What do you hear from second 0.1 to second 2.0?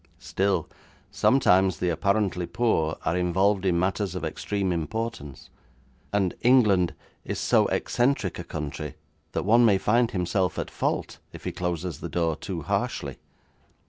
Still, sometimes the